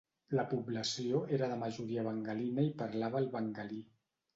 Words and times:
La 0.37 0.45
població 0.53 1.21
era 1.39 1.51
de 1.53 1.59
majoria 1.67 2.09
bengalina 2.11 2.69
i 2.73 2.77
parlava 2.85 3.25
el 3.25 3.33
bengalí. 3.41 3.85